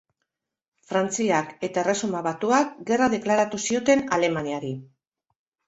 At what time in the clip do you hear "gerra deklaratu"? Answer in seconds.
2.89-3.63